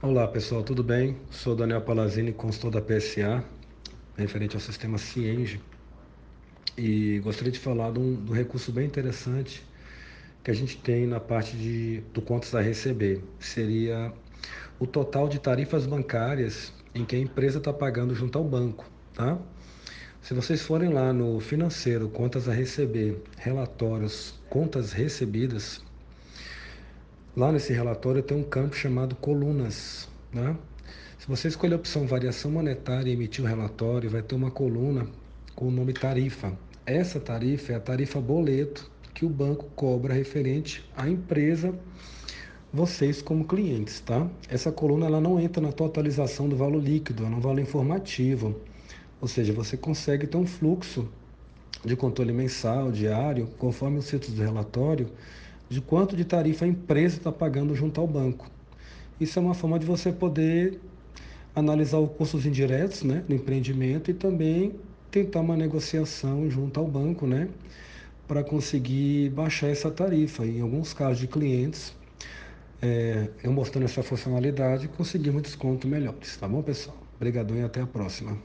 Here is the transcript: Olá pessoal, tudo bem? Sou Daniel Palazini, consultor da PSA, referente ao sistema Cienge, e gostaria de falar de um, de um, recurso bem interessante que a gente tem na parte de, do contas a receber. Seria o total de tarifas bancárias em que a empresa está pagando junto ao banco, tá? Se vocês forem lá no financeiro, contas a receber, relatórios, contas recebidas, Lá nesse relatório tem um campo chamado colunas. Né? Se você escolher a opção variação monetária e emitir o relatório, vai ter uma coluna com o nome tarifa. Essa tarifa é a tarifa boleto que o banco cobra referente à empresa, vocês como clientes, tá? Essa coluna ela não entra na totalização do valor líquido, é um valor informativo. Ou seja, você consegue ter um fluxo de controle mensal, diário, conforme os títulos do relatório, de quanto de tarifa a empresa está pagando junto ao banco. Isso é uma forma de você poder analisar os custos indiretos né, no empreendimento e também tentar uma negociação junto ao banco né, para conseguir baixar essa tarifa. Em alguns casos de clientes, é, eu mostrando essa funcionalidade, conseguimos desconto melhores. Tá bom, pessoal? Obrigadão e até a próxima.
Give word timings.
Olá 0.00 0.28
pessoal, 0.28 0.62
tudo 0.62 0.84
bem? 0.84 1.16
Sou 1.28 1.56
Daniel 1.56 1.80
Palazini, 1.80 2.32
consultor 2.32 2.70
da 2.70 2.80
PSA, 2.80 3.42
referente 4.16 4.54
ao 4.54 4.60
sistema 4.60 4.96
Cienge, 4.96 5.60
e 6.76 7.18
gostaria 7.18 7.50
de 7.50 7.58
falar 7.58 7.90
de 7.90 7.98
um, 7.98 8.14
de 8.14 8.30
um, 8.30 8.32
recurso 8.32 8.70
bem 8.70 8.86
interessante 8.86 9.60
que 10.44 10.52
a 10.52 10.54
gente 10.54 10.76
tem 10.76 11.04
na 11.04 11.18
parte 11.18 11.56
de, 11.56 12.00
do 12.14 12.22
contas 12.22 12.54
a 12.54 12.60
receber. 12.60 13.24
Seria 13.40 14.12
o 14.78 14.86
total 14.86 15.28
de 15.28 15.40
tarifas 15.40 15.84
bancárias 15.84 16.72
em 16.94 17.04
que 17.04 17.16
a 17.16 17.18
empresa 17.18 17.58
está 17.58 17.72
pagando 17.72 18.14
junto 18.14 18.38
ao 18.38 18.44
banco, 18.44 18.88
tá? 19.14 19.36
Se 20.22 20.32
vocês 20.32 20.62
forem 20.62 20.92
lá 20.92 21.12
no 21.12 21.40
financeiro, 21.40 22.08
contas 22.08 22.48
a 22.48 22.52
receber, 22.52 23.20
relatórios, 23.36 24.38
contas 24.48 24.92
recebidas, 24.92 25.82
Lá 27.36 27.52
nesse 27.52 27.72
relatório 27.72 28.22
tem 28.22 28.36
um 28.36 28.42
campo 28.42 28.74
chamado 28.74 29.14
colunas. 29.16 30.08
Né? 30.32 30.56
Se 31.18 31.28
você 31.28 31.48
escolher 31.48 31.74
a 31.74 31.76
opção 31.76 32.06
variação 32.06 32.50
monetária 32.50 33.10
e 33.10 33.12
emitir 33.12 33.44
o 33.44 33.48
relatório, 33.48 34.10
vai 34.10 34.22
ter 34.22 34.34
uma 34.34 34.50
coluna 34.50 35.06
com 35.54 35.68
o 35.68 35.70
nome 35.70 35.92
tarifa. 35.92 36.52
Essa 36.86 37.20
tarifa 37.20 37.72
é 37.72 37.76
a 37.76 37.80
tarifa 37.80 38.20
boleto 38.20 38.90
que 39.12 39.24
o 39.24 39.28
banco 39.28 39.66
cobra 39.74 40.14
referente 40.14 40.88
à 40.96 41.08
empresa, 41.08 41.74
vocês 42.72 43.20
como 43.20 43.44
clientes, 43.44 44.00
tá? 44.00 44.28
Essa 44.48 44.70
coluna 44.70 45.06
ela 45.06 45.20
não 45.20 45.40
entra 45.40 45.60
na 45.60 45.72
totalização 45.72 46.48
do 46.48 46.56
valor 46.56 46.82
líquido, 46.82 47.24
é 47.24 47.26
um 47.26 47.40
valor 47.40 47.60
informativo. 47.60 48.60
Ou 49.20 49.26
seja, 49.26 49.52
você 49.52 49.76
consegue 49.76 50.26
ter 50.26 50.36
um 50.36 50.46
fluxo 50.46 51.08
de 51.84 51.96
controle 51.96 52.32
mensal, 52.32 52.92
diário, 52.92 53.48
conforme 53.58 53.98
os 53.98 54.06
títulos 54.06 54.36
do 54.36 54.42
relatório, 54.42 55.10
de 55.68 55.80
quanto 55.80 56.16
de 56.16 56.24
tarifa 56.24 56.64
a 56.64 56.68
empresa 56.68 57.16
está 57.16 57.32
pagando 57.32 57.74
junto 57.74 58.00
ao 58.00 58.06
banco. 58.06 58.50
Isso 59.20 59.38
é 59.38 59.42
uma 59.42 59.54
forma 59.54 59.78
de 59.78 59.86
você 59.86 60.12
poder 60.12 60.80
analisar 61.54 61.98
os 61.98 62.10
custos 62.12 62.46
indiretos 62.46 63.02
né, 63.02 63.24
no 63.28 63.34
empreendimento 63.34 64.10
e 64.10 64.14
também 64.14 64.76
tentar 65.10 65.40
uma 65.40 65.56
negociação 65.56 66.48
junto 66.48 66.78
ao 66.78 66.86
banco 66.86 67.26
né, 67.26 67.48
para 68.26 68.44
conseguir 68.44 69.30
baixar 69.30 69.68
essa 69.68 69.90
tarifa. 69.90 70.46
Em 70.46 70.60
alguns 70.60 70.92
casos 70.92 71.18
de 71.18 71.26
clientes, 71.26 71.94
é, 72.80 73.28
eu 73.42 73.52
mostrando 73.52 73.84
essa 73.84 74.02
funcionalidade, 74.02 74.88
conseguimos 74.88 75.42
desconto 75.42 75.88
melhores. 75.88 76.36
Tá 76.36 76.46
bom, 76.46 76.62
pessoal? 76.62 76.96
Obrigadão 77.16 77.56
e 77.56 77.62
até 77.62 77.80
a 77.80 77.86
próxima. 77.86 78.38